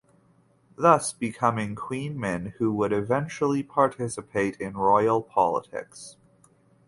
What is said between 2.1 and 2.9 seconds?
Min who